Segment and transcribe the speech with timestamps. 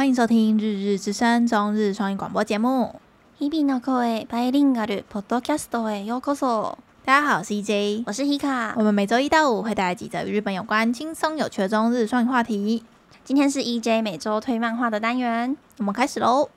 [0.00, 3.00] 欢迎收听《日日之声》中日双语广播节目。
[3.38, 6.76] 日々の声バイリンガルポッドキャストへようこそ。
[7.04, 8.72] 大家好，我是 EJ，我是 Hika。
[8.76, 12.84] 我们每周一到五会带来几则与日本有关、轻松有趣的中日双语话题。
[13.24, 16.48] 今天是 EJ 每周推漫画的单元，我们开始喽。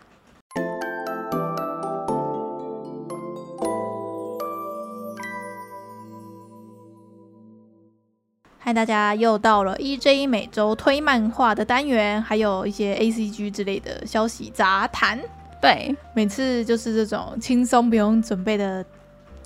[8.75, 15.19] 大家又到了 EJ 每周推漫画的单元，还有一些 ACG 之类的消息杂谈。
[15.63, 18.85] 对，每次就是这种轻松不用准备的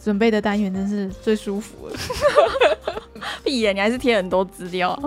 [0.03, 1.95] 准备的单元，真是最舒服了。
[3.45, 4.99] 闭眼，你还是贴很多资料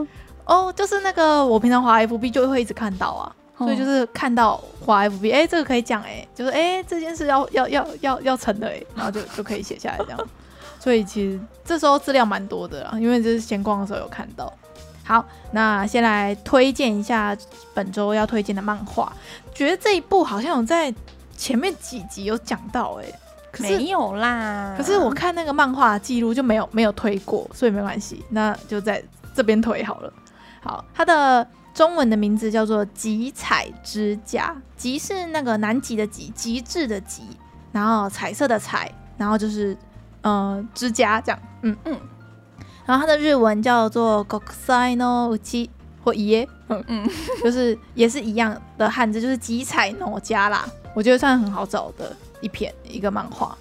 [0.45, 0.71] 哦。
[0.73, 10.27] 就是那个我平常滑 FB 就会一直看到啊，哦、所以就是看到滑 FB，哎、欸，这个可以讲哎、欸，就是哎、欸、这件事要要要要要成的哎、欸，然后就就可以写下来这样。
[10.81, 14.51] 所以其实这时候资料蛮多的啦，因为就是闲逛的时候有看到。
[15.03, 17.37] 好，那先来推荐一下
[17.75, 19.13] 本周要推荐的漫画。
[19.53, 20.91] 觉得这一部好像有在
[21.37, 23.19] 前面几集有讲到、欸，哎，
[23.51, 24.73] 可是没有啦。
[24.75, 29.03] 可是我看那个漫画记录就没有没有推过，所以没关系，那就在
[29.35, 30.11] 这边推好了。
[30.63, 37.23] 好，它的中文的名字叫做《极彩之家》，极是那个南极的极，极致的极，
[37.71, 39.77] 然后彩色的彩，然后就是。
[40.21, 41.99] 呃，之家这样，嗯嗯，
[42.85, 45.69] 然后它的日文叫做 “gokusai no uchi”
[46.03, 47.09] 或耶，嗯嗯，
[47.43, 50.65] 就是也是一样的汉字，就是集彩诺家啦。
[50.93, 53.57] 我觉得算很好找的一篇一个漫画。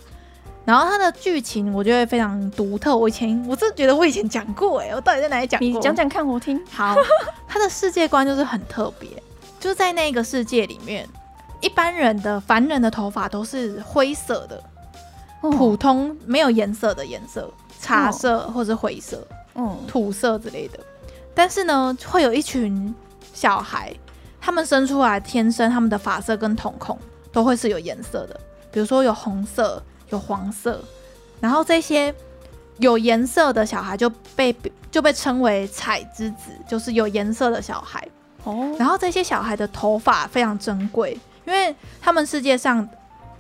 [0.65, 5.67] 然后它的剧情我觉得非常独特，我以前我真的觉得我以前讲过哎、欸，我到底在哪里讲过？
[5.67, 6.61] 你讲讲看我听。
[6.71, 6.95] 好，
[7.49, 9.11] 它的世界观就是很特别，
[9.59, 11.09] 就是在那个世界里面，
[11.61, 14.63] 一般人的凡人的头发都是灰色的。
[15.41, 20.79] 普通没有颜色的颜色，茶色或者灰色，嗯，土色之类的。
[21.35, 22.95] 但是呢，会有一群
[23.33, 23.91] 小孩，
[24.39, 26.99] 他们生出来天生他们的发色跟瞳孔
[27.33, 28.39] 都会是有颜色的，
[28.71, 30.79] 比如说有红色、有黄色。
[31.41, 32.15] 然后这些
[32.77, 34.55] 有颜色的小孩就被
[34.91, 38.07] 就被称为彩之子，就是有颜色的小孩。
[38.45, 38.77] 哦。
[38.79, 42.87] 然后这些小孩的头发非常珍贵，因为他们世界上。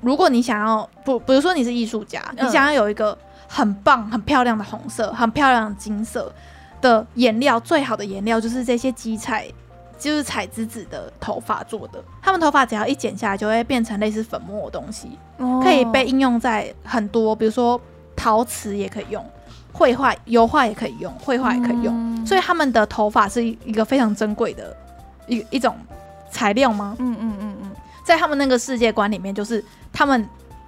[0.00, 3.16] 如果你想要不，比如说你是艺术家，你想要有一个
[3.46, 6.32] 很棒、很漂亮的红色、很漂亮的金色
[6.80, 9.46] 的颜料，最好的颜料就是这些基彩，
[9.98, 12.02] 就是彩之子的头发做的。
[12.22, 15.18] 他们头发只要一剪下来，就会变成类似粉末的东西，
[15.62, 17.80] 可以被应用在很多，比如说
[18.16, 19.24] 陶瓷也可以用，
[19.72, 22.26] 绘画、油画也可以用，绘画也可以用。
[22.26, 24.76] 所以他们的头发是一个非常珍贵的
[25.26, 25.76] 一一种
[26.30, 26.94] 材料吗？
[26.98, 27.49] 嗯嗯嗯嗯，
[28.04, 29.64] 在他们那个世界观里面，就是。
[29.92, 30.24] 他们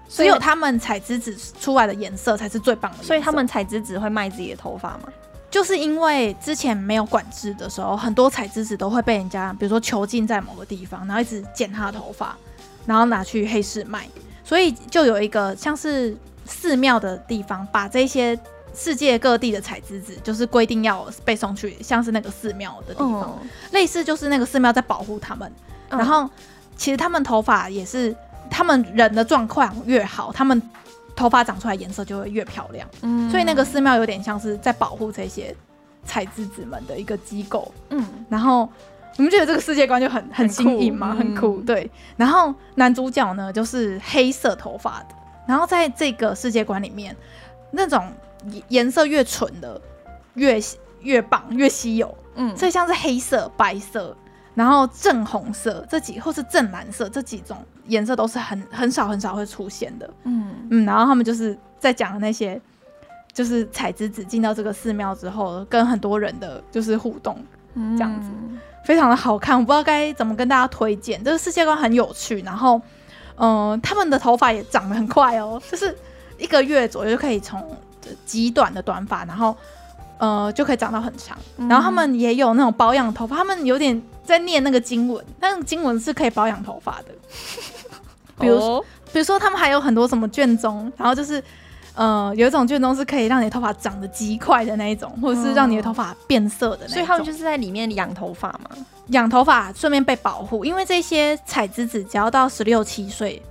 [0.09, 5.04] 只有他们采之子出来的颜色才是最棒的，所以他们采之子会卖自己的头发吗？
[5.48, 12.37] 就是因为之前没有管制的时候，很多采之子都会被人家，比如说囚禁在某个地方，然后一直剪他的头发，
[12.84, 14.04] 然后拿去黑市卖。
[14.43, 16.16] 所以就有一个像是
[16.47, 18.37] 寺庙的地方，把这些
[18.75, 25.50] 世界各地的采之子，就是规定要被送去，像是那个寺庙的地方，嗯、类似就是那个寺庙在保护他们。
[25.88, 26.28] 然后
[26.82, 28.15] 其实他们头发也是。
[28.54, 30.60] 他们人的状况越好，他们
[31.16, 32.87] 头发长出来颜色就会越漂亮。
[33.00, 35.56] 嗯，所以那个寺庙有点像是在保护这些
[36.04, 37.72] 彩之子们的一个机构。
[37.88, 38.69] 嗯，然后
[39.16, 41.16] 你们觉得这个世界观就很很新颖吗？
[41.19, 41.91] 很酷，嗯、对。
[42.15, 45.14] 然后男主角呢就是黑色头发的，
[45.47, 47.16] 然后在这个世界观里面，
[47.70, 48.04] 那种
[48.69, 49.81] 颜色越纯的
[50.34, 50.60] 越
[51.00, 52.14] 越棒越稀有。
[52.34, 54.14] 嗯，所以像是黑色、白色。
[54.54, 60.54] 然后正红色这几或是正蓝色这几种颜色都是很很少很少会出现的，嗯。
[60.70, 62.60] 嗯，然后他们就是在讲的那些，
[63.32, 67.36] 就是彩之子进到这个寺庙之后，跟很多人的就是互动，
[67.74, 72.80] 这样子、嗯、非常的好看，我不知道该怎么跟大家推荐，这个世界观很有趣，然后
[73.36, 75.94] 嗯、呃，他们的头发也长得很快哦，就是
[76.38, 77.62] 一个月左右就可以从
[78.24, 79.54] 极短的短发，然后
[80.22, 81.36] 呃就可以长到很长，
[81.68, 84.00] 然后他们也有那种保养头发，他们有点。
[84.24, 87.06] 在念那个经文，那个经文是可以保养头发的。
[88.38, 88.80] 比如说，
[89.12, 91.42] 比如说他们还有很多什么卷宗，然后就是，
[91.94, 96.94] 呃，有一种卷宗是可以让你的头发长得极快的那一种，或者是让你的头发变色的那种。
[96.94, 98.70] 所以他们就是在里面养头发嘛，
[99.08, 103.42] 养头发顺便被保护，因为这些彩之子只要到十六七岁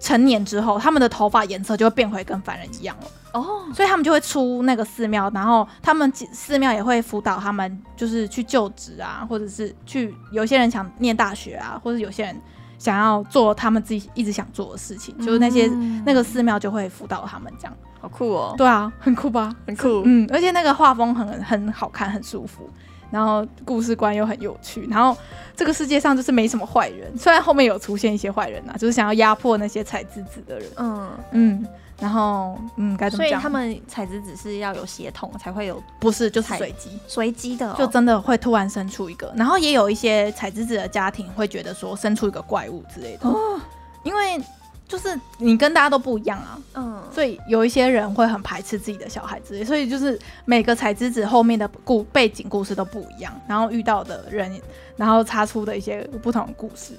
[0.00, 3.06] 成年之后，他们的头发颜色就会变回跟凡人一样了。
[3.34, 3.74] 哦，oh.
[3.74, 12.40] 所以他们就会出那个寺庙，然后他们寺庙也会辅导他们，就是去就职啊，或者是去有些人想念大学啊，或者有些人
[12.78, 17.76] 想要做他们自己一直想做的事情，就是那些、嗯、那个寺庙就会辅导他们这样。
[18.00, 18.54] 好酷哦！
[18.58, 19.50] 对啊，很酷吧？
[19.66, 20.02] 很酷。
[20.04, 22.68] 嗯，而且那个画风很很好看，很舒服。
[23.10, 25.16] 然后故事观又很有趣，然后
[25.56, 30.68] 这个世界上就是没什么坏人，虽然后面有出现一些坏人啊，就是想要压迫那些彩之子的人。
[30.76, 31.66] 嗯嗯。
[32.00, 33.30] 然后，嗯，该怎么讲？
[33.30, 39.32] 所以他们彩子子是要有血统才会有，不是就是随机随机的、哦，就真的会突然生出一个。
[39.36, 43.60] 然后也有一些彩子子的家庭会觉得说生出一个怪物之类的，哦、
[44.02, 44.40] 因为
[44.86, 54.52] 就是你跟大家都不一样啊，嗯，所以有一些人会很排斥自己的小孩之类，所以就是每个彩之子后面的故背景故事都不一样，然后遇到的人，
[54.96, 56.92] 然后擦出的一些不同的故事。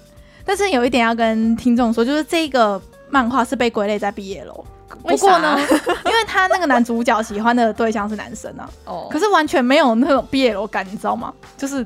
[0.43, 4.65] 但是有一点要跟听众说，就是这个漫画是被归类在毕业楼。
[5.03, 5.57] 不过呢，
[6.05, 11.33] 因为他那个男主角喜欢的对象是男生啊，哦，可是完全没有那种毕业楼感，你知道吗？
[11.57, 11.85] 就是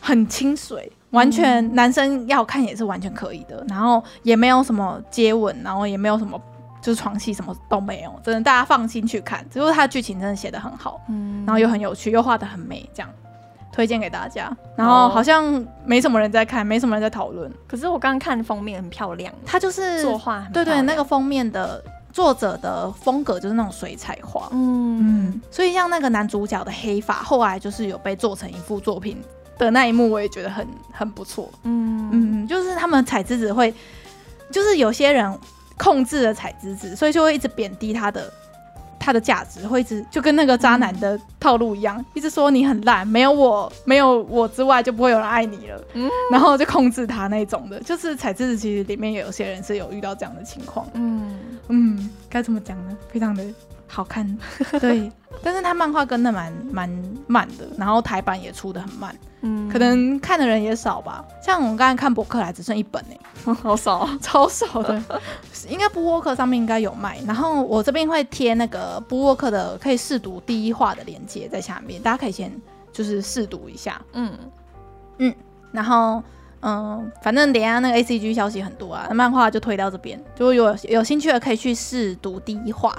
[0.00, 6.40] 很清水，完全男生要看也是完全可以的，然后也没有什么接吻，然后也没有什么
[6.80, 9.44] 就是床戏，什么都没有，真的大家放心去看。
[9.50, 13.10] 只不过他的剧情真的写的很好，嗯，然后又很有趣，又画的很美，这样
[13.72, 14.54] 推荐给大家。
[14.76, 17.50] 然后好像没什么人在看，没什么人在讨论。
[17.66, 21.82] 可是我刚刚看封面很漂亮，它就是作画，对，对对，那个封面的。
[22.10, 29.22] 作者的风格就是那种水彩画，嗯嗯，所以像那个男主角的黑发，后来就是有被做成一幅作品
[29.58, 33.74] 的那一幕，我也觉得很很不错，嗯嗯，就是他们踩之子会，
[34.50, 35.38] 就是有些人
[35.76, 38.32] 控制了踩之子，所以就会一直贬低他的。
[39.00, 51.38] 他的价值会一直就跟那个渣男的套路一样，嗯、一直说你很烂，没有我，没有我之外就不会有人爱你了，嗯，然后就控制他那种的，就是彩之子其实里面也有些人是有遇到这样的情况，嗯
[51.68, 52.94] 嗯，该怎么讲呢？
[53.08, 53.42] 非常的
[53.86, 54.36] 好看，
[54.78, 55.10] 对。
[55.42, 56.90] 但是他漫画跟的蛮蛮
[57.26, 61.24] 慢的，然后台版也出的很慢，嗯，可能看的人也少吧。
[61.42, 63.14] 像我们刚才看博客来只剩一本呢、
[63.44, 65.00] 欸， 好少， 超少的。
[65.68, 72.52] 应该 BookWalker 上面应该有卖，然后我这边会贴那个 BookWalker 的可以试读第一话的链接在下面，大家可以先
[72.92, 74.32] 就是试读一下，嗯。
[75.18, 75.34] 嗯，
[75.72, 76.22] 然后
[76.60, 82.96] 嗯，反正等下那个 ACG 消息很多啊，漫画就推到这边，就有有兴趣的可以去试读第一话。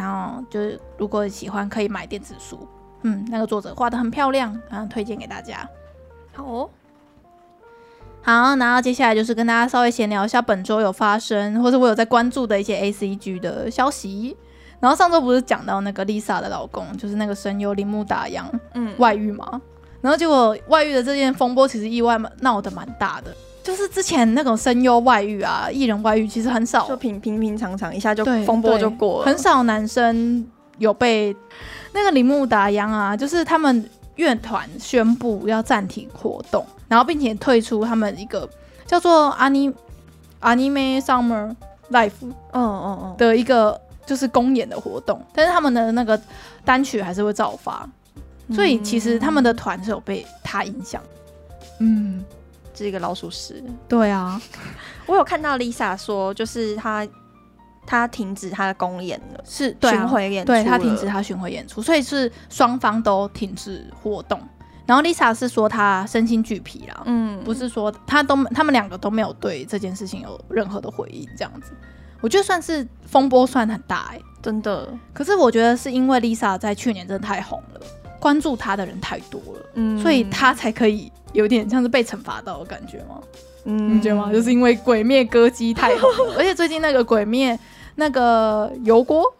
[0.00, 2.66] 然后就是，如果喜欢可以买电子书，
[3.02, 5.68] 嗯，那个作者画的很漂亮，然后推荐给大家。
[6.32, 6.70] 好哦，
[8.22, 14.34] 好，然后接下来就是跟大家稍微闲聊一下本周有发生，或者我有在关注的一些 ACG 的消息。
[14.80, 19.60] 然后上周不是讲到那个 Lisa 的老公，就是那个声优铃木达央，嗯，外遇嘛。
[20.00, 23.36] 然后结果外遇的这件风波，其实意外闹得蛮大的。
[23.62, 30.46] 就是之前那种声优外遇啊，艺人外遇其实很少，就平平平常常一下就风波就过了，很少男生
[30.78, 31.36] 有被
[31.92, 38.48] 那个铃木达央啊，就是他们乐团宣布要暂停活动，然后并且退出他们一个
[38.86, 39.74] 叫做 Anime
[40.40, 41.54] Anime Summer
[41.90, 43.16] Life 嗯嗯嗯。
[43.18, 46.18] 的一个就是公演的活动，但是他们的那个
[46.64, 47.88] 单曲还是会照发，
[48.52, 51.02] 所以其实他们的团是有被他影响，
[51.78, 52.24] 嗯。
[52.80, 53.62] 是一个老鼠屎。
[53.88, 54.40] 对啊，
[55.06, 57.06] 我有看到 Lisa 说，就是她
[57.86, 64.40] 她停止她的公演了，是巡回演出，对她停止她巡回演出，所以是双方都停止活动。
[64.86, 71.72] 然后 Lisa 是说她身心俱疲了，嗯，不是说她都他们两个都没有对这件事情有任何的回应，这样子，
[72.20, 74.88] 我觉得算是风波算很大哎、欸，真的。
[75.12, 77.80] 可是我觉得是因为 Lisa 在去年真的太红了，
[78.20, 81.10] 关注他的人太多了，嗯，所以他才可以。
[81.32, 83.20] 有点像是被惩罚到的感觉吗？
[83.62, 84.32] 嗯，你觉得吗？
[84.32, 87.54] 就是因为《鬼灭》歌姬太红了， 而且最近那个《鬼灭》
[87.94, 89.32] 那个油锅，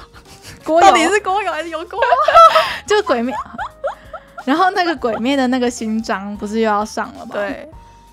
[0.62, 1.98] 锅到底是锅油还是油锅？
[2.86, 3.34] 就是《鬼灭》，
[4.44, 7.30] 然后那个《鬼灭》的那个新章不是又要上了吗？
[7.32, 7.66] 对，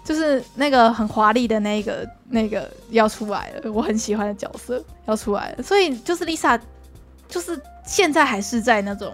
[0.06, 6.58] 就是那个很华丽的那个那个要出来了，我很喜欢的角色要出来了，所以就是 Lisa，
[7.28, 9.14] 就是现在还是在那种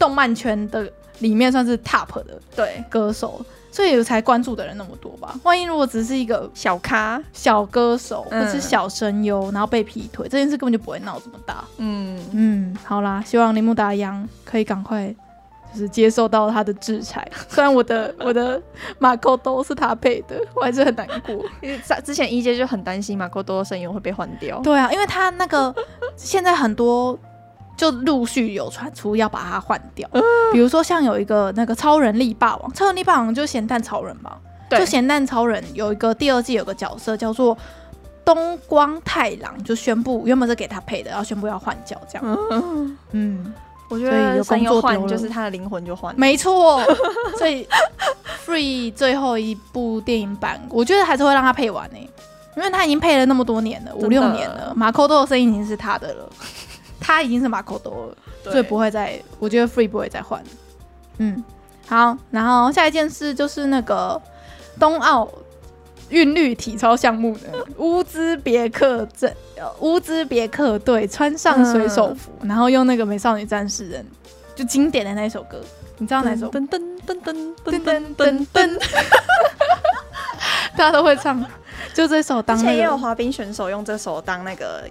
[0.00, 0.90] 动漫圈的。
[1.20, 5.38] 里面算是 top 的对歌手，所以才关注的人那么多吧。
[5.42, 11.62] 万一如果只是一个小咖、小歌手或是小声优，然后被劈腿，这件事根本就不会闹这么大。
[11.76, 15.14] 嗯嗯，好啦，希望铃木达央可以赶快
[15.74, 17.30] 就是接受到他的制裁。
[17.50, 18.58] 虽然我的我的
[18.98, 21.34] 马扣都是他配的，我还是很难过。
[21.60, 24.58] 因为之前一阶就很担心马扣多的声优会被换掉。
[24.60, 25.74] 对啊，因为他那个
[26.16, 27.18] 现在很多。
[27.80, 30.20] 就陆续有传出要把它换掉，呃、
[30.52, 34.32] 比如说像有一个那个超人力霸王，超人力霸王就咸蛋超人嘛，
[34.68, 37.56] 就咸蛋超人有一个第二季有个角色叫做
[38.22, 42.38] 东光太郎，就宣布原本是给他配的，然后宣布要换角这样。
[42.50, 43.54] 嗯，嗯。
[43.88, 46.84] 我觉得有工作换就是他的灵魂就换，没错。
[47.38, 47.66] 所以
[48.46, 52.08] Free 最后一部电影版，我觉得还是会让他配完呢、欸，
[52.56, 56.30] 因为他已经配了那么多年了，五六年了，马扣多的声音已经是他的了。
[57.10, 60.40] 他已经是马可多了，所以不会再，我觉得 Free 不会再换。
[61.18, 61.42] 嗯，
[61.88, 64.22] 好，然后下一件事就是那个
[64.78, 65.28] 冬奥
[66.10, 69.34] 韵律体操项目的 乌兹别克阵
[69.80, 74.06] 乌兹别克队穿上水手服，嗯、然后用那个美少女战士人
[74.54, 75.60] 就经典的那一首歌，
[75.98, 76.48] 你知道哪首？
[76.48, 78.78] 噔噔噔噔噔噔噔噔，
[80.78, 81.44] 大家都会唱，
[81.92, 82.68] 就这首当、那个。
[82.68, 84.88] 之前也有滑冰选手用这首当那个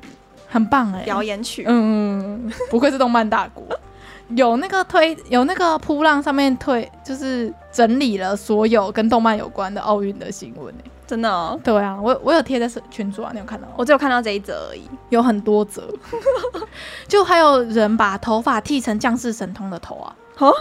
[0.49, 3.63] 很棒哎表演曲，嗯，不愧是动漫大国。
[4.35, 11.59] 有那个推有那个扑浪上面推，就是整理了所有跟动漫有关的奥运的新闻、欸、真的、哦？
[11.63, 13.73] 对啊，我我有贴在群组啊，你有看到吗？
[13.75, 15.83] 我只有看到这一则而已，有很多则，
[17.09, 20.15] 就还有人把头发剃成降世神通的头啊！
[20.37, 20.53] 哦，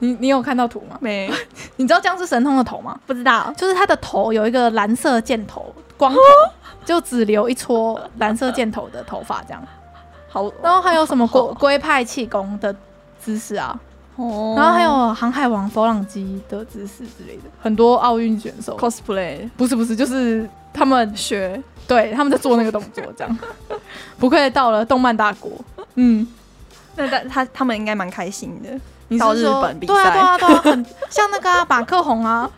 [0.00, 0.98] 你你有看到图吗？
[1.00, 1.32] 没，
[1.76, 3.00] 你知道降世神通的头吗？
[3.06, 6.18] 不知道，就是他的头有一个蓝色箭头，光头，
[6.84, 9.62] 就只留一撮蓝色箭头的头发这样。
[10.28, 12.74] 好，然后还有什么龟龟派气功的。
[13.24, 13.80] 姿势啊，
[14.16, 18.76] 哦，然后还有航海王佛朗机的姿势之类的，很多奥运选手。
[18.76, 21.58] cosplay，不是不是，就是他们学，
[21.88, 23.38] 对，他们在做那个动作，这样，
[24.20, 25.52] 不愧到了动漫大国，
[25.94, 26.26] 嗯，
[26.96, 32.50] 那他他他们应该蛮开心的，你到日本比赛，对啊对啊对啊，很 像那个啊，马克宏啊，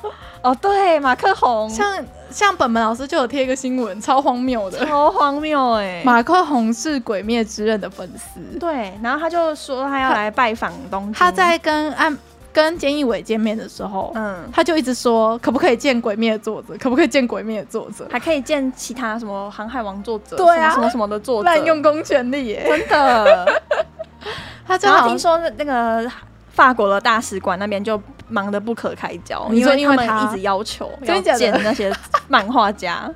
[0.43, 2.05] 哦对，马克宏，像。
[2.30, 6.02] 像本本老师就有贴一个新闻，超荒谬的，超荒谬哎、欸！
[6.04, 11.12] 马克宏是《鬼灭之刃》的粉丝，对，然后他就说他要来拜访东京。
[11.12, 12.16] 他在跟岸
[12.52, 23.62] 跟菅义伟见面的时候，嗯，他就一直说可不可以见《鬼灭》的作者，可不可以见《鬼灭》的作者，还可以见其他什么《航海王》作者，对啊，什么什么的作者，滥用公权力耶，真的。
[24.66, 26.11] 他然后听说那个
[26.50, 28.00] 法国的大使馆那边就。
[28.28, 31.92] 忙得不可开交，因为他们一直要求要见那些
[32.28, 33.11] 漫画家，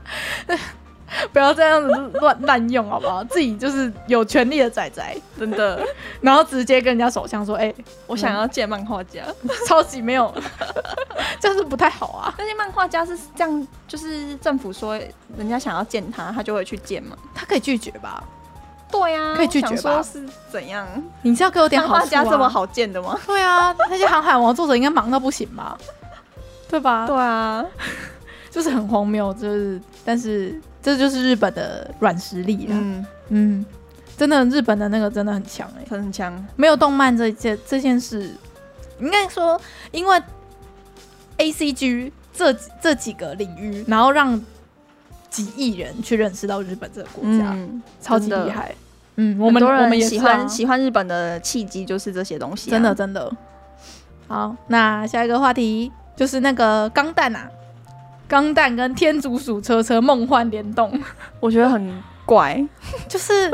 [1.32, 3.24] 不要这样子乱滥用好不好？
[3.24, 5.84] 自己就是有权利的仔仔，真的。
[6.22, 7.74] 然后直接跟人家首相说：“哎、欸，
[8.06, 9.22] 我想要见漫画家。
[9.42, 10.32] 嗯” 超级没有，
[11.40, 12.32] 这样是不太好啊。
[12.38, 14.96] 那些漫画家是这样，就是政府说
[15.36, 17.16] 人家想要见他，他就会去见嘛。
[17.34, 18.22] 他可以拒绝吧？
[18.90, 20.02] 对呀、啊，可以拒绝吧？
[20.02, 20.86] 是怎样？
[21.22, 22.06] 你是要给我点好处啊？
[22.06, 23.18] 家这么好见的吗？
[23.26, 25.78] 对啊，那些航海王作者应该忙到不行吧？
[26.68, 27.06] 对吧？
[27.06, 27.64] 对啊，
[28.50, 32.74] 就是很荒谬，就是，但是这就是日本的软实力了。
[32.74, 33.66] 嗯嗯，
[34.16, 36.46] 真的，日本的那个真的很强哎、欸，很强。
[36.56, 38.34] 没有动漫这件这件事，
[38.98, 39.60] 应该说，
[39.92, 40.22] 因为
[41.36, 44.40] A C G 这这几个领域，然后让。
[45.30, 48.74] 几亿人去认识到日本这个国家，嗯、超级厉害。
[49.16, 52.72] 嗯，我们我们也喜欢喜欢日本的契机，就是这些东西、啊。
[52.72, 53.30] 真的真的。
[54.26, 57.48] 好，那下一个话题就是那个钢弹啊，
[58.28, 60.98] 钢弹跟天竺鼠车车梦幻联动，
[61.40, 62.64] 我觉得很怪。
[63.08, 63.50] 就是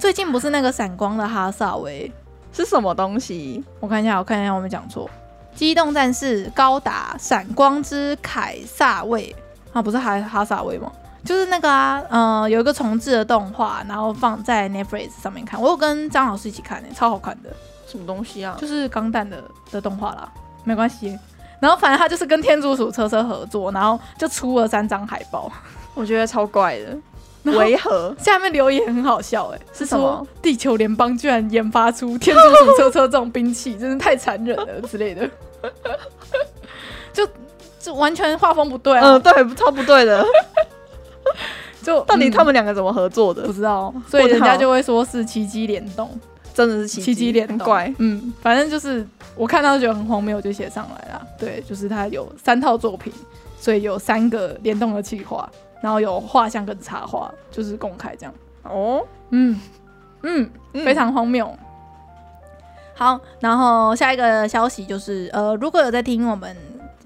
[0.00, 2.10] 最近不是那个闪光的哈萨维
[2.52, 3.62] 是什么东西？
[3.80, 5.08] 我看一下，我看一下，我没讲错。
[5.54, 9.32] 机动战士高达闪光之凯萨威
[9.72, 10.90] 啊，不是哈哈萨威吗？
[11.24, 15.60] 就是那个啊，呃，有一个重制的动画，然后放在 Netflix 上面看。
[15.60, 17.50] 我有跟张老师一起看诶、欸，超好看的。
[17.86, 18.56] 什么东西啊？
[18.60, 20.28] 就是钢弹的的动画啦，
[20.64, 21.18] 没关系。
[21.60, 25.50] 然后反正他就是跟天竺鼠车车合作，然后就出了三张海报。
[25.94, 28.14] 我觉得超怪的，违和。
[28.18, 30.26] 下面留言很好笑哎、欸，是什么？
[30.42, 35.30] 地球联邦居然研发出天竺鼠车车这种兵器， 真是太残忍了之类的。
[37.12, 37.26] 就
[37.78, 39.12] 就完全画风不对啊！
[39.12, 40.26] 嗯，对，超不对的。
[41.82, 43.42] 就 到底他们两个怎么合作的？
[43.42, 46.10] 不知道，所以人家就会说是奇迹联动，
[46.52, 47.92] 真的是奇迹联动，怪。
[47.98, 51.26] 嗯，反正就是我看到觉得很荒谬，我就写上来了。
[51.38, 53.12] 对，就是他有三套作品，
[53.58, 55.48] 所以有三个联动的企划，
[55.82, 58.34] 然后有画像跟插画，就是公开这样。
[58.62, 59.60] 哦，嗯
[60.22, 61.54] 嗯，非常荒谬。
[62.94, 66.56] 好，然后下一个消息就是，呃，如果有在听我们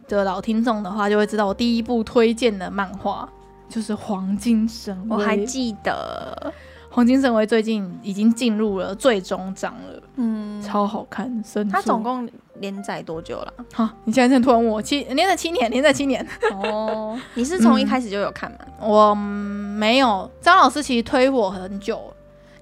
[0.07, 3.29] 的老听众的话，就会知道我第一部推荐的漫画。
[3.69, 6.53] 就是黄金神威，我还记得
[6.91, 11.43] 黄金神威最近已经进入了最终章了，嗯，超好看。
[11.71, 13.53] 它总共连载多久了？
[13.73, 16.27] 好，你现在在突然问我七连载七年，连载七年。
[16.53, 18.59] 哦， 你是从一开始就有看吗？
[18.81, 22.01] 嗯、我没有，张老师其实推我很久，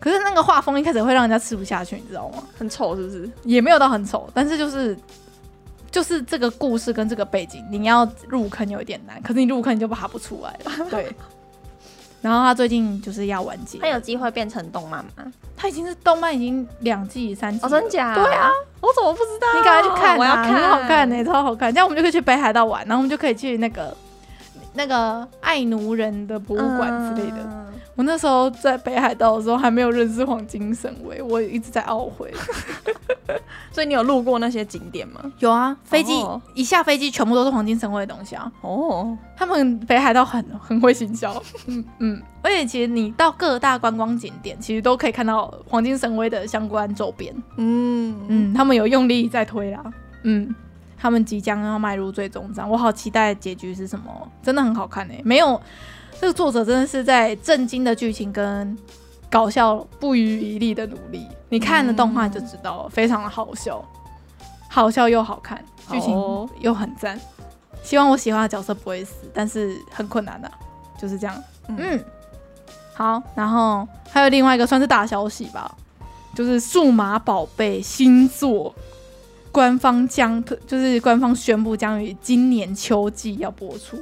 [0.01, 2.43] 可是那个画风一开始会让人家吃不下去，你知道吗？
[2.59, 3.31] 很丑是不是？
[3.45, 4.97] 也没有到很丑，但是就是。
[5.91, 10.87] 就是这个故事跟这个背景，你要入坑有一点难，可是你入坑你就爬不出来了。
[10.91, 11.11] 对。
[12.23, 15.33] 然后他最近就是要完结，他有机会变成动漫吗？
[15.57, 17.65] 他已经是动漫，已经两季三季。
[17.65, 18.15] 哦，真假？
[18.15, 18.51] 对啊，
[18.81, 19.47] 我怎么不知道？
[19.57, 21.73] 你赶快去看啊，我要看，很好看呢，超好看。
[21.73, 23.97] 这样我们就可以去北海道玩，然后我们就可以去那个
[24.75, 27.37] 那个爱奴人的博物馆之类的。
[27.39, 32.35] 嗯、我那时候在北海道的时候还没有认识黄金神威，我一直在懊悔。
[33.73, 35.21] 所以你有路过那些景点吗？
[35.39, 36.41] 有啊，飞机、oh.
[36.55, 38.51] 一下飞机，全部都是黄金神威的东西啊。
[38.61, 39.09] 哦，oh.
[39.37, 47.35] 他们北海道很很会行销， 嗯嗯，而且其实你到各大观光景点，其实都可以看到黄金神威的相关周边。
[47.57, 49.83] 嗯嗯，他们有用力在推啦。
[50.23, 50.55] 嗯，
[50.97, 55.23] 他们即将要迈入最终章，我好期待结局是什么，真的很好看诶、欸。
[55.25, 55.61] 没有
[56.21, 58.77] 这个作者真的是在震惊的剧情跟。
[59.31, 63.85] 搞笑不遗余力的努力，你看了动画就知道了，嗯、非常的好笑，
[64.69, 66.15] 好笑又好看，剧情
[66.61, 67.17] 又很赞。
[67.17, 67.21] 哦、
[67.83, 70.55] 希望我喜欢的角色不会死，但是很困难的、啊，
[70.99, 71.45] 就是这样。
[71.69, 72.05] 嗯，嗯，
[72.95, 75.77] 好，然后还有另外一个算是大消息吧，
[76.35, 78.75] 就是数码宝贝新作，
[79.53, 83.99] 官方将就是官方宣布将于今年秋季要播出。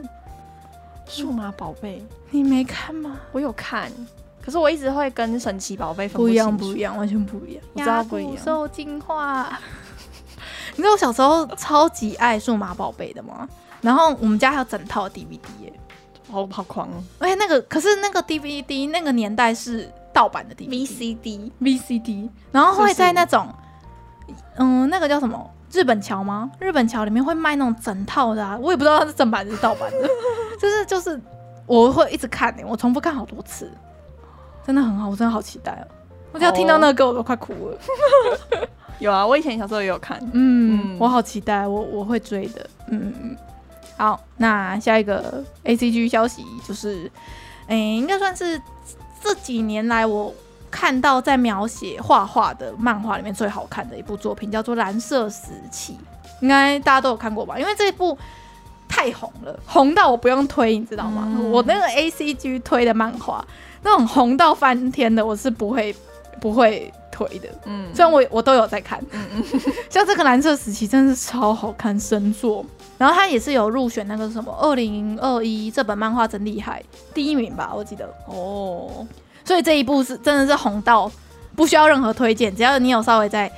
[1.06, 3.18] 数码宝贝，你没看吗？
[3.32, 3.90] 我有看。
[4.44, 7.62] 可是我一直会跟神奇宝贝分不，不一样，不一样，完全不一样。
[7.72, 8.36] 我知道不一样。
[8.44, 9.58] 受进化，
[10.76, 13.48] 你知道我小时候超级爱数码宝贝的吗？
[13.80, 15.72] 然后我们家还有整套 DVD 耶，
[16.30, 17.02] 好好狂哦！
[17.18, 23.48] 而且那个，可是那个 DVD 那个年代是盗版的 DVD，VCD，VCD，然后会在那种，
[24.56, 26.50] 嗯，那个叫什么日本桥吗？
[26.58, 30.08] 日本桥里面会卖那种整套的啊，我也不知道它是正版还是盗版的，
[30.60, 31.18] 就是就是
[31.66, 33.70] 我会一直看诶，我重复看好多次。
[34.66, 35.86] 真的很好，我真的好期待哦！
[36.32, 37.78] 我只要听到那个歌，我都快哭了。
[38.98, 40.18] 有啊，我以前小时候也有看。
[40.32, 42.70] 嗯，嗯我好期待，我我会追的。
[42.88, 43.36] 嗯嗯。
[43.96, 47.10] 好，那下一个 A C G 消息就是，
[47.66, 48.60] 哎、欸，应该算是
[49.22, 50.34] 这几年来我
[50.70, 55.92] 看到在描写画画的漫画里面最好看的一部作品，叫做《蓝色时期》。
[56.40, 57.58] 应该大家都有看过吧？
[57.58, 58.18] 因为这一部
[58.94, 61.24] 太红了，红到我不用推，你知道吗？
[61.34, 63.44] 嗯、我那个 A C G 推的漫画。
[63.82, 65.94] 那种红到翻天的，我是不会
[66.40, 67.48] 不会推的。
[67.64, 68.98] 嗯，虽然我我都有在看。
[69.10, 69.44] 嗯嗯，
[69.90, 72.64] 像这个蓝色时期真的是超好看，神作。
[72.96, 76.82] 然后它也是有入选那个什么二零二一这本漫画真厉害
[77.12, 78.08] 第一名吧，我记得。
[78.26, 79.04] 哦，
[79.44, 81.10] 所以这一部是真的是红到
[81.56, 83.50] 不需要任何推荐，只要你有稍微在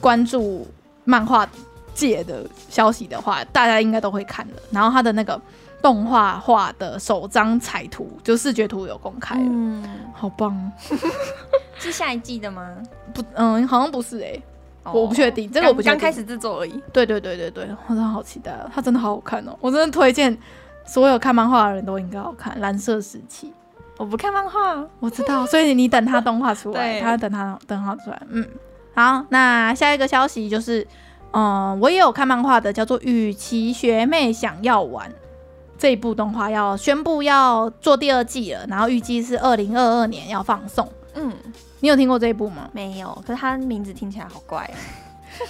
[0.00, 0.64] 关注
[1.04, 1.48] 漫画
[1.94, 4.54] 界的消息的话，大家应该都会看的。
[4.70, 5.40] 然后他的那个。
[5.82, 10.72] 动画画的首张彩图，就视觉图有公开，嗯，好棒，
[11.76, 12.72] 是下一季的吗？
[13.12, 14.40] 不，嗯，好像不是哎、
[14.84, 16.80] 我不确定，这个我不刚开始制作而已。
[16.92, 20.38] 对对对对对，我真的好期待哦，它真的好好看哦，我真的推荐
[20.86, 23.48] 所有看漫画的人都应该要看《蓝色时期》。
[23.96, 28.22] 我不看漫画，我知道，所以你等它动画出来，他对等它等它出来。
[28.30, 28.48] 嗯，
[28.94, 30.86] 好，那下一个消息就是，
[31.32, 35.10] 嗯，我也有看漫画的，叫做《与其学妹想要玩》。
[35.78, 40.88] 这一部动画要宣布要做第二季了，然后预计是二零二二年要放送。
[41.14, 41.32] 嗯，
[41.80, 42.68] 你有听过这一部吗？
[42.72, 44.76] 没有，可是它名字听起来好怪啊。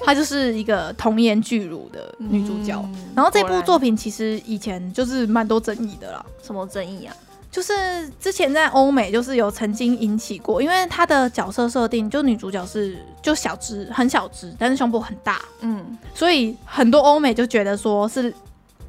[0.06, 2.80] 她就是一个童颜巨乳的女主角。
[2.82, 6.24] 嗯，然后这部作品其实以前就是蛮多争议的啦。
[6.42, 7.14] 什么争议啊？
[7.52, 15.40] 就是之前在欧美就是有曾经引起过，因为她的角色设定就女主角是就小只，很小只，但是胸部很大。
[15.60, 18.34] 嗯，所以很多欧美就觉得说是。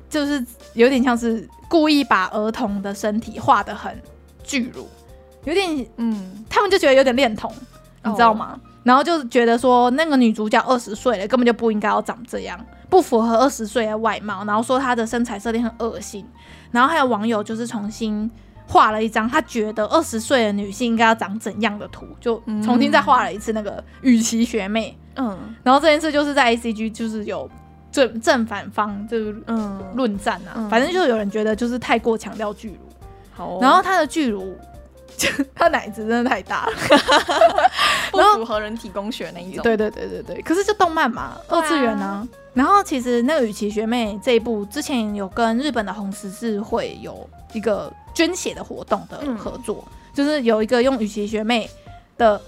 [0.09, 0.45] 就是
[0.75, 3.99] 有点像是故意把儿童的身体画的很
[4.43, 4.87] 巨乳，
[5.43, 7.51] 有点嗯，他们就觉得有点恋童，
[8.03, 8.51] 你知道吗？
[8.53, 14.45] 哦、然后就觉得说那个女主角二十岁了，根本就不应该要长这样，不符合二十岁的外貌。
[14.45, 16.23] 然后说她的身材设定很恶心。
[16.69, 18.29] 然后还有网友就是重新
[18.73, 24.97] 画了一张，他觉得二十岁的女性应该要长怎样的图，就重新再画了一次那个雨琦学妹。
[25.15, 27.47] 嗯，然后这件事就是在 ACG 就是有。
[27.93, 32.77] 正正反方就是嗯论战啊，嗯、反正就有人觉得就是太过强调巨乳，
[33.31, 34.57] 好哦、然后他的巨乳，
[35.55, 36.73] 他奶子真的太大了，
[38.11, 39.63] 不符合人体工学那一种。
[39.63, 42.27] 对对对对对，可是就动漫嘛，二次元呢、啊。
[42.53, 51.69] 然后其实那个雨琦学妹这一部之前有跟日本的红十字会有一个捐血的活动的合作，嗯、就是有一个用雨琦学妹
[52.17, 52.39] 的。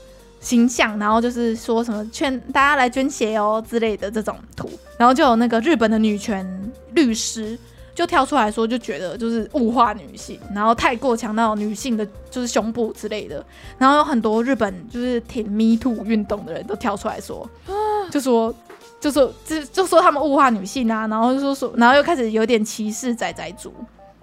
[0.42, 7.58] 形象，然后就是说什么劝大家来捐血哦之类的这种图，然后就有那个日本的女权律师
[7.96, 13.44] 就跳出来说，就觉得就是物化女性，然后太过强调女性的就是胸部之类的，
[13.78, 17.50] 然后有很多日本就是挺 Me Too 运动的人都跳出来说，
[18.12, 18.54] 就说
[19.00, 23.74] 就说就就说他们物化女性啊，然后就说说，然后又开始有点歧视仔仔族。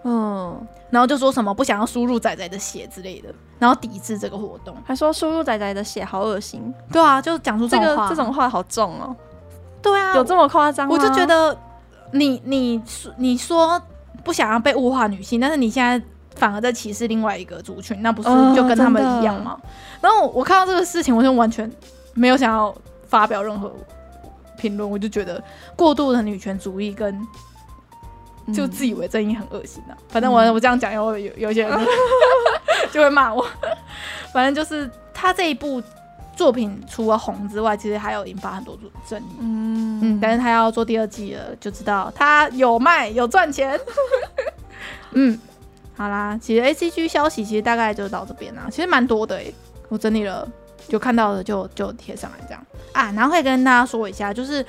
[0.05, 3.29] 嗯，然后就说什么不想要输入仔仔的血之类的，
[3.61, 6.75] 然后抵制这个活动，还说输入仔仔的血好恶心。
[6.91, 9.15] 对啊，就讲出这个这种话好重哦。
[9.81, 10.93] 对啊，有这么夸张吗？
[10.93, 11.57] 我就觉得
[12.13, 12.83] 你你
[13.17, 13.81] 你说
[14.25, 16.01] 不想要被物化女性，但是你现在
[16.37, 19.59] 反而在歧视另外一个族群，那不是就跟他们一样吗？
[20.01, 21.71] 然后我看到这个事情，我就完全
[22.15, 22.75] 没有想要
[23.09, 23.73] 发表任何
[24.57, 25.43] 评论，我就觉得
[25.77, 27.21] 过度的女权主义跟
[28.55, 29.97] 就自以为正义很恶心啊。
[30.09, 31.87] 反正我我这样讲，有有有些人
[32.93, 33.47] 就会骂我。
[34.33, 35.83] 反正就是他这一部
[36.43, 38.77] 作品除了红之外，其实还有引发很多
[39.09, 39.37] 争议。
[39.39, 43.79] 嗯嗯，但是他要做第二季了，就知道他有卖有赚钱。
[45.15, 45.39] 嗯，
[45.97, 49.55] 好啦，其实 ACG 消息其实大概就到这边啦，其实蛮多的诶、欸，
[49.89, 50.45] 我整理了，
[50.89, 53.13] 就看到的就就贴上来这样啊。
[53.13, 54.67] 然后可以跟大家说一下，就是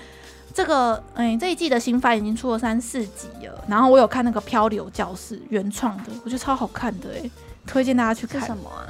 [0.53, 7.31] 这个哎、欸、这一季的新番已经出了三四集了，然后我有看那个漂流教室原创的，我觉得超好看的诶、欸，
[7.65, 8.39] 推荐大家去看。
[8.41, 8.85] 什么啊？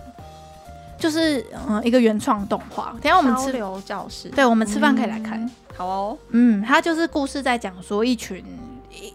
[1.03, 2.95] 就是嗯一个原创动画。
[3.01, 5.43] 等下我们吃漂流教室，对，我们吃饭可以来看。
[5.43, 8.43] 嗯、好哦，嗯，它就是故事在讲说一群。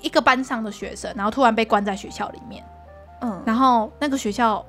[0.02, 2.64] 一个班上的学生，然后突然被关在学校里面，
[3.20, 4.62] 嗯，然后那个学校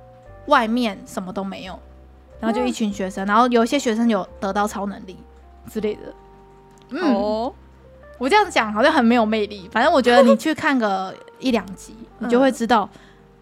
[0.46, 1.78] 外面什么都没有，
[2.40, 5.18] 然后就一群学生，然后有一些学生有得到超能力
[5.68, 6.02] 之类的。
[6.90, 7.52] 嗯，哦，
[8.20, 12.88] 我这样讲好像很没有魅力，反正我觉得你去看个一两集，你就会知道，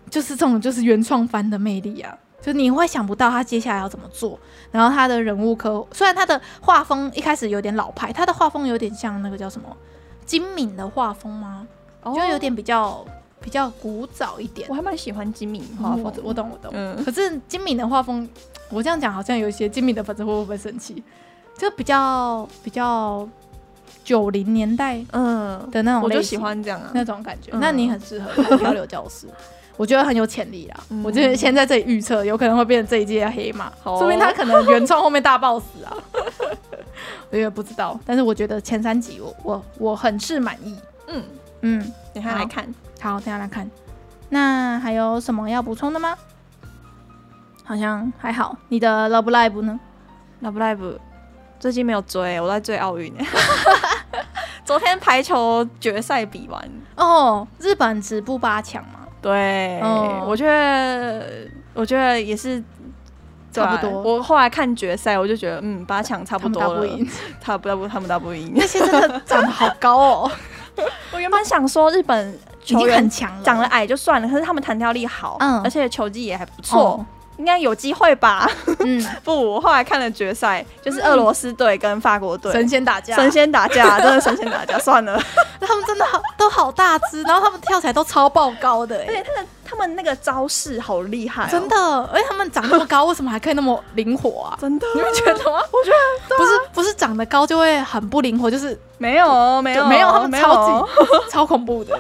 [0.09, 4.39] 就是这种就是原创番的魅力啊，就你会想不到他接下来要怎么做，
[4.71, 9.67] 然后他的人物刻，虽然他的画风一开始有点老派，他的画风有点像那个叫什么？
[10.25, 11.67] 金敏的画风吗？
[12.03, 13.03] 就有点比较
[13.41, 14.67] 比较古早一点。
[14.69, 16.71] 我还蛮喜欢金敏画风，我懂我懂。
[16.73, 18.27] 嗯，可是金敏的画风，
[18.69, 21.03] 我这样讲好像有一些金敏的粉丝会不会生气？
[21.57, 23.27] 就比较比较
[24.03, 27.51] 九零年代嗯的那种，我就喜欢这样啊那种感觉。
[27.53, 29.27] 那你很适合看漂流教室，
[29.77, 30.83] 我觉得很有潜力啊。
[31.03, 35.93] 我就是先在这里预测，有可能会变成这一届的黑马，说明他可能原创后面大爆死啊。
[37.29, 40.75] 我也不知道，但是我觉得前三集我我我很是满意。
[41.07, 41.23] 嗯
[41.61, 42.67] 嗯，等下来看，
[42.99, 43.69] 好，等下来看。
[44.29, 46.17] 那还有什么要补充的吗？
[47.63, 48.55] 好像还好。
[48.69, 49.79] 你的 Love Live 呢
[50.41, 50.97] ？Love Live
[51.59, 53.13] 最近没有追，我在追奥运。
[54.63, 59.06] 昨天排球决赛比完哦，日本止步八强嘛。
[59.27, 61.25] 对，哦、我觉得
[61.73, 62.63] 我觉得也是。
[63.49, 66.69] 差不多，我后来看决赛，我就觉得，嗯，八强差不多了。
[66.69, 67.09] 他们打不赢，
[67.41, 68.51] 他不不，他们打不赢。
[68.53, 70.31] 那些真的长得好高哦。
[71.11, 77.03] 我原本想说日本球员很强，长得矮就算了，可是他们弹跳力好，嗯，而且球技也还不错。
[77.37, 78.49] 应该有机会吧？
[78.79, 84.77] 嗯， 不，我后来看了决赛，就是俄罗斯队跟法国队神仙打架，神仙打架， 真的神仙打架。
[84.79, 85.19] 算了，
[85.59, 91.75] 他们真的好都好大只，然后他们跳起来都超爆高的，而且他的他们那个招式好厉害，真的。
[92.13, 94.57] 而且他们长那么高，为什么还可以那么灵活啊？
[94.61, 95.59] 真的，你们觉得吗？
[95.71, 101.99] 我觉得不是不是长得高就会很不灵活，就是没有没有没有，他们超级超恐怖的。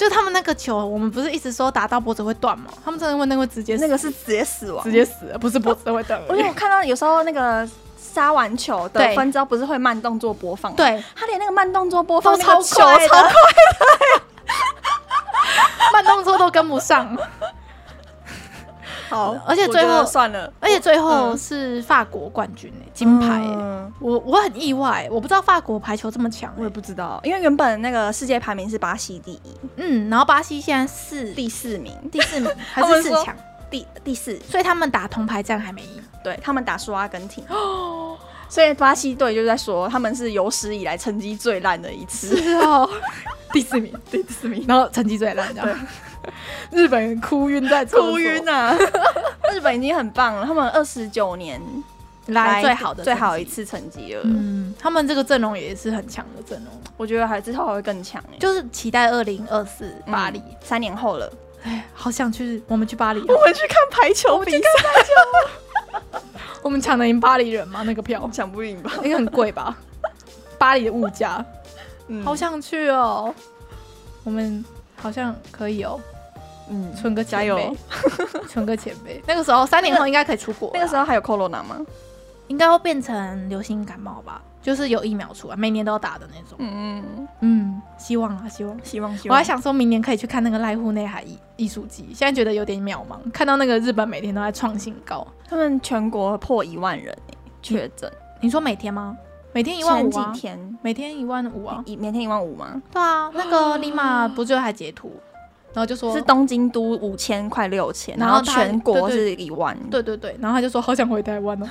[0.00, 2.70] 就是他们那个球，我们不是一直说打到脖子会断吗？
[2.82, 6.18] 他们真的会那个直接那个是直接死亡，直接死，不是脖子会断。
[6.26, 10.76] 而且我看到有时候那个杀完球得分之后，不是会慢动作播放吗？
[10.78, 13.30] 对，他连那个慢动作播放超快，超快的，
[15.92, 17.14] 慢动作都跟不上。
[19.10, 23.42] 好，而且最后算了，而且最后是法国冠军诶，金牌。
[23.98, 29.40] 我我很意外，我不知道法国排球这么强，我也不知道，因为原本那个世界排名是巴西第一，
[29.76, 33.36] 嗯，然后巴西现在是第四名，第四名 还是四强，
[33.68, 38.16] 第第四，所以他们打铜牌战还没赢，对他们打输阿根廷，哦
[38.48, 42.88] 所以巴西队就在说他们是有史以来成绩最烂的一次，是哦，
[43.52, 45.78] 第四名，第四名，然后成绩最烂，这样。
[46.70, 48.76] 日本人哭晕在哭晕啊！
[49.52, 51.60] 日本已经很棒了，他们二十九年
[52.26, 54.20] 来最好的最好一次成绩了。
[54.24, 58.22] 嗯，他们这个阵容也是很强的阵容，我觉得还之后还会更强。
[58.38, 61.32] 就是期待二零二四巴黎，三年后了。
[61.62, 66.20] 哎，好想去，我们去巴黎，我们去看排球比赛。
[66.62, 67.82] 我们抢得赢巴黎人吗？
[67.84, 68.92] 那个票抢不赢吧？
[69.02, 69.76] 应该很贵吧？
[70.58, 71.44] 巴黎的物价，
[72.08, 73.34] 嗯好想去哦。
[74.22, 74.64] 我们。
[75.00, 75.98] 好像可以哦，
[76.68, 77.76] 嗯，存个加油，
[78.48, 79.20] 存个钱呗。
[79.26, 81.84] 那个时候三年后应该可以出国，那个时候还有 Corona 吗？
[82.48, 86.56] 应该会变成流行感冒吧，就是有疫苗出来，每年都要打的那种。
[86.58, 89.32] 嗯嗯嗯，希望啊，希望希望希望。
[89.32, 93.18] 我还想说明年可以去看那个濑户内海艺艺术祭，现在觉得有点渺茫。
[93.32, 97.16] 看到那个日本每天都在创新高，他们全国破一万人
[97.62, 98.10] 确诊。
[98.40, 99.16] 你说每天吗？
[99.52, 100.32] 每天一万五啊！
[100.32, 101.82] 几天每天一万五啊！
[101.84, 102.80] 一每天一万五吗？
[102.92, 105.12] 对啊，那个立马不就还截图，
[105.72, 109.76] 然后就说是东京都五千快六千，然后全国是一万。
[109.90, 111.66] 对对对，然后他就说好想回台湾哦。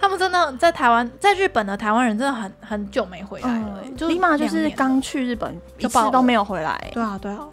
[0.00, 6.90] 他们真的在台湾，在日本的台湾人真的很很久没回来了，就立马就是刚去日本一次都没有回来。
[6.92, 7.48] 对啊对啊，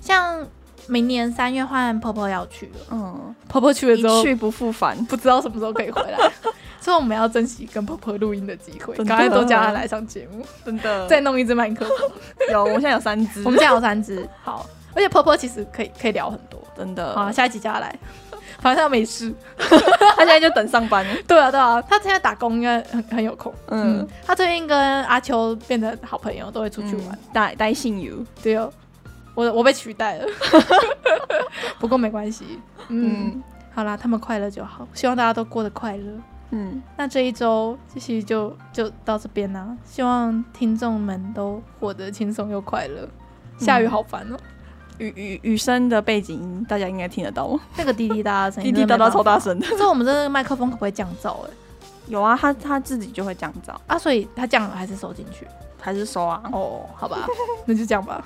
[0.00, 0.46] 像
[0.86, 6.30] 明年三月换婆婆要去了，嗯，婆婆去了之后一去不复返，不知道什么时候可以回来。
[6.82, 11.06] 所以我们要珍惜跟婆婆录音的机会，赶快多叫她来上节目，真的。
[11.06, 12.10] 再弄一支麦克风，
[12.50, 14.68] 有，我现在有三支，我们现在有三支，好。
[14.94, 17.14] 而且婆婆其实可以可以聊很多，真的。
[17.14, 17.98] 好，下一集叫她来，
[18.60, 21.06] 反正她没事， 她现在就等上班。
[21.26, 23.54] 对啊对啊，她现在打工应该很很有空。
[23.68, 27.18] 嗯，她最近跟阿秋变成好朋友，都会出去玩。
[27.32, 28.70] 带带信友，对哦，
[29.34, 30.26] 我我被取代了，
[31.78, 32.58] 不过没关系。
[32.88, 33.42] 嗯，
[33.74, 36.04] 好啦，他们快乐就好，希望大家都过得快乐。
[36.54, 43.08] 嗯，那这一周其实就就到这边啦，希望听众们都活得轻松又快乐。
[43.58, 44.36] 下雨好烦哦。
[44.98, 47.58] 雨雨雨声的背景音，大家应该听得到吗？
[47.76, 49.66] 那个滴滴答答声音， 滴滴答答超大声的。
[49.66, 51.42] 可是我们这个麦克风可不可以降噪？
[51.46, 51.50] 哎，
[52.08, 55.46] 有啊，它它自己就会降噪啊，所以它降了还是收进去，
[55.80, 56.42] 还是收啊？
[56.52, 57.26] 哦，好吧，
[57.64, 58.22] 那就这样吧。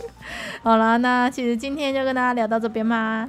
[0.64, 3.28] 好了，那其实今天就跟大家聊到这边嘛。